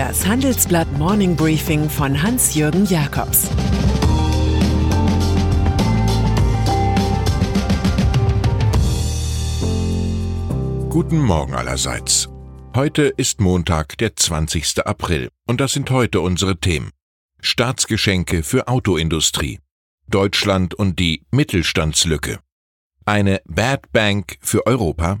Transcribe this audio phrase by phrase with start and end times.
[0.00, 3.50] Das Handelsblatt Morning Briefing von Hans-Jürgen Jakobs
[10.88, 12.30] Guten Morgen allerseits.
[12.74, 14.86] Heute ist Montag, der 20.
[14.86, 16.92] April, und das sind heute unsere Themen.
[17.42, 19.60] Staatsgeschenke für Autoindustrie,
[20.08, 22.38] Deutschland und die Mittelstandslücke,
[23.04, 25.20] eine Bad Bank für Europa,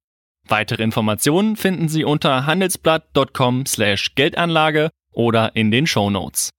[0.47, 6.49] Weitere Informationen finden Sie unter handelsblatt.com/geldanlage oder in den Show Notes.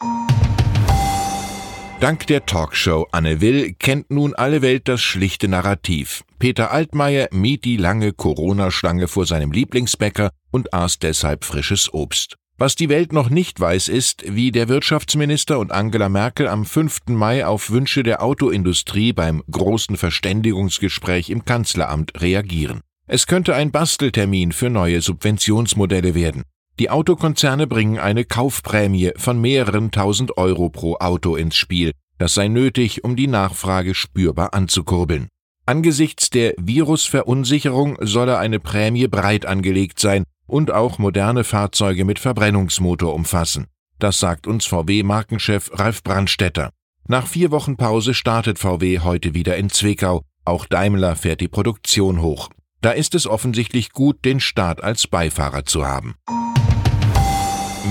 [2.00, 6.24] Dank der Talkshow Anne Will kennt nun alle Welt das schlichte Narrativ.
[6.40, 12.34] Peter Altmaier mied die lange Corona-Schlange vor seinem Lieblingsbäcker und aß deshalb frisches Obst.
[12.58, 17.02] Was die Welt noch nicht weiß, ist, wie der Wirtschaftsminister und Angela Merkel am 5.
[17.06, 22.80] Mai auf Wünsche der Autoindustrie beim großen Verständigungsgespräch im Kanzleramt reagieren.
[23.06, 26.44] Es könnte ein Basteltermin für neue Subventionsmodelle werden.
[26.78, 31.92] Die Autokonzerne bringen eine Kaufprämie von mehreren tausend Euro pro Auto ins Spiel.
[32.18, 35.28] Das sei nötig, um die Nachfrage spürbar anzukurbeln.
[35.66, 43.14] Angesichts der Virusverunsicherung solle eine Prämie breit angelegt sein und auch moderne Fahrzeuge mit Verbrennungsmotor
[43.14, 43.66] umfassen.
[43.98, 46.70] Das sagt uns VW-Markenchef Ralf Brandstetter.
[47.06, 50.22] Nach vier Wochen Pause startet VW heute wieder in Zwickau.
[50.44, 52.48] Auch Daimler fährt die Produktion hoch.
[52.82, 56.16] Da ist es offensichtlich gut, den Staat als Beifahrer zu haben.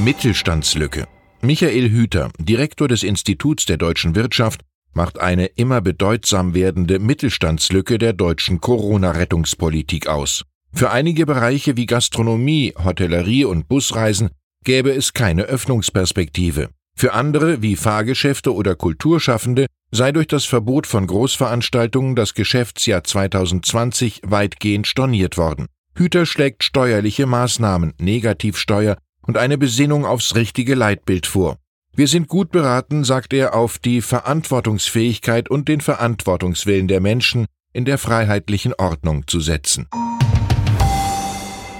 [0.03, 1.07] Mittelstandslücke.
[1.41, 4.61] Michael Hüter, Direktor des Instituts der deutschen Wirtschaft,
[4.93, 10.43] macht eine immer bedeutsam werdende Mittelstandslücke der deutschen Corona-Rettungspolitik aus.
[10.73, 14.31] Für einige Bereiche wie Gastronomie, Hotellerie und Busreisen
[14.65, 16.69] gäbe es keine Öffnungsperspektive.
[16.97, 24.21] Für andere wie Fahrgeschäfte oder Kulturschaffende sei durch das Verbot von Großveranstaltungen das Geschäftsjahr 2020
[24.25, 25.67] weitgehend storniert worden.
[25.95, 31.57] Hüter schlägt steuerliche Maßnahmen, Negativsteuer und eine Besinnung aufs richtige Leitbild vor.
[31.93, 37.83] Wir sind gut beraten, sagt er, auf die Verantwortungsfähigkeit und den Verantwortungswillen der Menschen in
[37.83, 39.89] der freiheitlichen Ordnung zu setzen.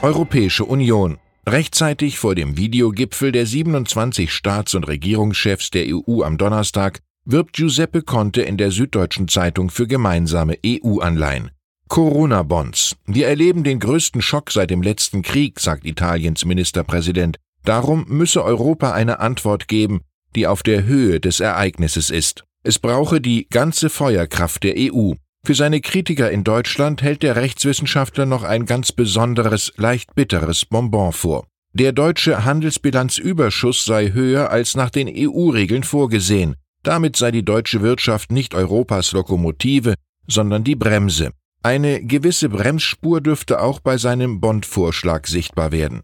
[0.01, 1.17] Europäische Union
[1.47, 8.01] Rechtzeitig vor dem Videogipfel der 27 Staats- und Regierungschefs der EU am Donnerstag wirbt Giuseppe
[8.01, 11.51] Conte in der Süddeutschen Zeitung für gemeinsame EU-Anleihen.
[11.87, 12.95] Corona-Bonds.
[13.05, 17.37] Wir erleben den größten Schock seit dem letzten Krieg, sagt Italiens Ministerpräsident.
[17.65, 20.01] Darum müsse Europa eine Antwort geben,
[20.35, 22.45] die auf der Höhe des Ereignisses ist.
[22.63, 25.13] Es brauche die ganze Feuerkraft der EU.
[25.43, 31.11] Für seine Kritiker in Deutschland hält der Rechtswissenschaftler noch ein ganz besonderes, leicht bitteres Bonbon
[31.11, 31.45] vor.
[31.73, 36.55] Der deutsche Handelsbilanzüberschuss sei höher als nach den EU-Regeln vorgesehen.
[36.83, 39.93] Damit sei die deutsche Wirtschaft nicht Europas Lokomotive,
[40.27, 41.31] sondern die Bremse.
[41.61, 46.01] Eine gewisse Bremsspur dürfte auch bei seinem Bond-Vorschlag sichtbar werden.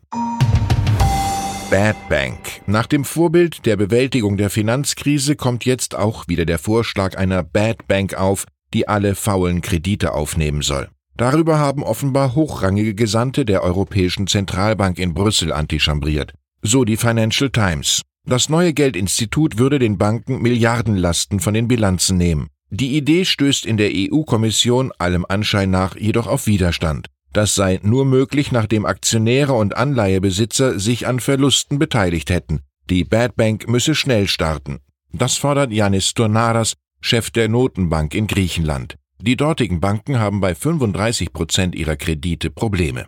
[1.72, 2.38] Bad Bank.
[2.68, 7.88] Nach dem Vorbild der Bewältigung der Finanzkrise kommt jetzt auch wieder der Vorschlag einer Bad
[7.88, 10.90] Bank auf, die alle faulen Kredite aufnehmen soll.
[11.16, 16.34] Darüber haben offenbar hochrangige Gesandte der Europäischen Zentralbank in Brüssel antichambriert.
[16.62, 18.04] So die Financial Times.
[18.28, 22.50] Das neue Geldinstitut würde den Banken Milliardenlasten von den Bilanzen nehmen.
[22.70, 27.08] Die Idee stößt in der EU-Kommission allem Anschein nach jedoch auf Widerstand.
[27.32, 32.64] Das sei nur möglich, nachdem Aktionäre und Anleihebesitzer sich an Verlusten beteiligt hätten.
[32.90, 34.80] Die Bad Bank müsse schnell starten.
[35.14, 38.98] Das fordert Yanis Tornaras, Chef der Notenbank in Griechenland.
[39.22, 43.08] Die dortigen Banken haben bei 35 Prozent ihrer Kredite Probleme.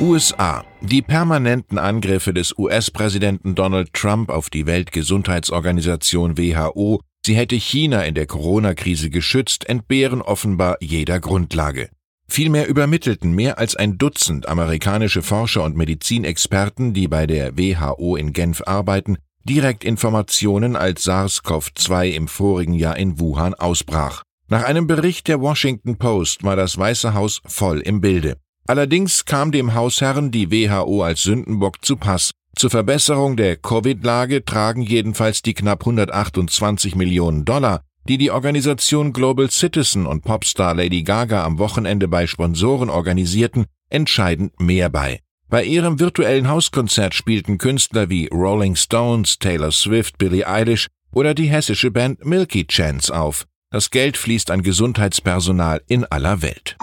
[0.00, 0.64] USA.
[0.80, 8.14] Die permanenten Angriffe des US-Präsidenten Donald Trump auf die Weltgesundheitsorganisation WHO, sie hätte China in
[8.14, 11.88] der Corona-Krise geschützt, entbehren offenbar jeder Grundlage.
[12.28, 18.32] Vielmehr übermittelten mehr als ein Dutzend amerikanische Forscher und Medizinexperten, die bei der WHO in
[18.32, 24.22] Genf arbeiten, direkt Informationen, als SARS-CoV-2 im vorigen Jahr in Wuhan ausbrach.
[24.48, 28.36] Nach einem Bericht der Washington Post war das Weiße Haus voll im Bilde.
[28.68, 32.32] Allerdings kam dem Hausherrn die WHO als Sündenbock zu Pass.
[32.54, 39.50] Zur Verbesserung der Covid-Lage tragen jedenfalls die knapp 128 Millionen Dollar, die die Organisation Global
[39.50, 45.20] Citizen und Popstar Lady Gaga am Wochenende bei Sponsoren organisierten, entscheidend mehr bei.
[45.48, 51.46] Bei ihrem virtuellen Hauskonzert spielten Künstler wie Rolling Stones, Taylor Swift, Billie Eilish oder die
[51.46, 53.46] hessische Band Milky Chance auf.
[53.70, 56.76] Das Geld fließt an Gesundheitspersonal in aller Welt.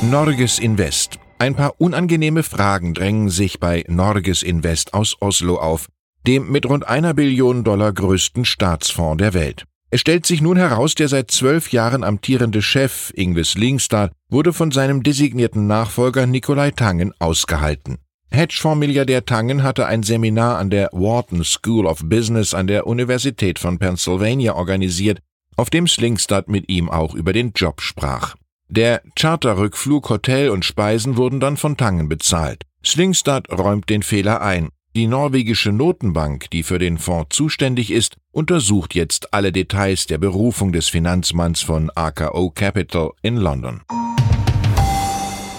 [0.00, 1.18] Norges Invest.
[1.40, 5.88] Ein paar unangenehme Fragen drängen sich bei Norges Invest aus Oslo auf,
[6.24, 9.64] dem mit rund einer Billion Dollar größten Staatsfonds der Welt.
[9.90, 14.70] Es stellt sich nun heraus, der seit zwölf Jahren amtierende Chef Ingves Lyngstad wurde von
[14.70, 17.98] seinem designierten Nachfolger Nikolai Tangen ausgehalten.
[18.30, 23.80] Hedgefonds-Milliardär Tangen hatte ein Seminar an der Wharton School of Business an der Universität von
[23.80, 25.18] Pennsylvania organisiert,
[25.56, 28.36] auf dem Slingstad mit ihm auch über den Job sprach.
[28.70, 32.64] Der Charterrückflug, Hotel und Speisen wurden dann von Tangen bezahlt.
[32.84, 34.68] Slingstad räumt den Fehler ein.
[34.94, 40.72] Die norwegische Notenbank, die für den Fonds zuständig ist, untersucht jetzt alle Details der Berufung
[40.72, 43.80] des Finanzmanns von AKO Capital in London.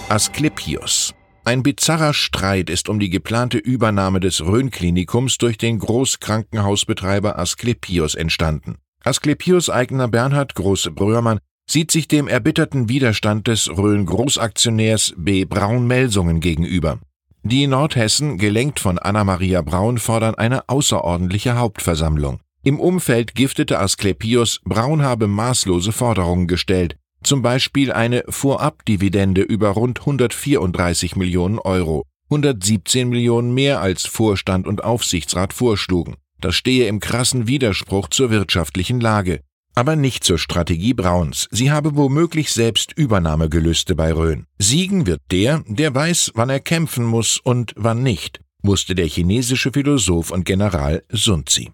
[0.08, 1.12] Asklepios.
[1.44, 8.76] Ein bizarrer Streit ist um die geplante Übernahme des Rhön-Klinikums durch den Großkrankenhausbetreiber Asklepios entstanden.
[9.02, 11.40] Asklepios Eigner Bernhard Große-Bröhrmann
[11.70, 15.44] sieht sich dem erbitterten Widerstand des Rhön-Großaktionärs B.
[15.44, 16.98] Braun-Melsungen gegenüber.
[17.44, 22.40] Die Nordhessen, gelenkt von Anna-Maria Braun, fordern eine außerordentliche Hauptversammlung.
[22.64, 30.00] Im Umfeld giftete Asklepios, Braun habe maßlose Forderungen gestellt, zum Beispiel eine Vorabdividende über rund
[30.00, 36.16] 134 Millionen Euro, 117 Millionen mehr als Vorstand und Aufsichtsrat vorschlugen.
[36.40, 39.40] Das stehe im krassen Widerspruch zur wirtschaftlichen Lage
[39.74, 41.48] aber nicht zur Strategie Brauns.
[41.50, 44.46] Sie habe womöglich selbst Übernahmegelüste bei Rhön.
[44.58, 49.72] Siegen wird der, der weiß, wann er kämpfen muss und wann nicht, wusste der chinesische
[49.72, 51.70] Philosoph und General Sun Tzu.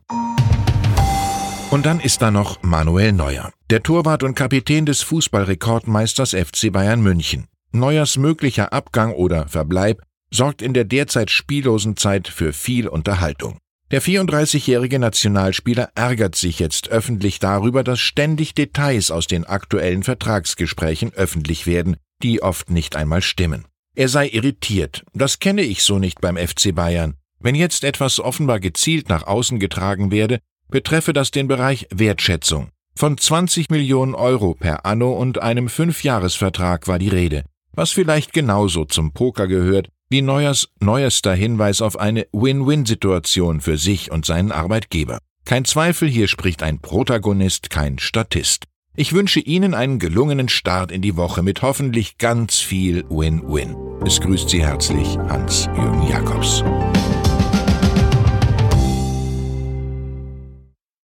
[1.70, 7.02] Und dann ist da noch Manuel Neuer, der Torwart und Kapitän des Fußballrekordmeisters FC Bayern
[7.02, 7.48] München.
[7.72, 10.00] Neuers möglicher Abgang oder Verbleib
[10.30, 13.58] sorgt in der derzeit spiellosen Zeit für viel Unterhaltung.
[13.92, 21.12] Der 34-jährige Nationalspieler ärgert sich jetzt öffentlich darüber, dass ständig Details aus den aktuellen Vertragsgesprächen
[21.14, 23.64] öffentlich werden, die oft nicht einmal stimmen.
[23.94, 25.04] Er sei irritiert.
[25.14, 27.14] Das kenne ich so nicht beim FC Bayern.
[27.38, 32.70] Wenn jetzt etwas offenbar gezielt nach außen getragen werde, betreffe das den Bereich Wertschätzung.
[32.96, 38.84] Von 20 Millionen Euro per Anno und einem Fünfjahresvertrag war die Rede, was vielleicht genauso
[38.84, 45.18] zum Poker gehört wie Neuers neuester Hinweis auf eine Win-Win-Situation für sich und seinen Arbeitgeber.
[45.44, 48.64] Kein Zweifel, hier spricht ein Protagonist, kein Statist.
[48.94, 53.76] Ich wünsche Ihnen einen gelungenen Start in die Woche mit hoffentlich ganz viel Win-Win.
[54.06, 56.64] Es grüßt Sie herzlich Hans-Jürgen Jakobs.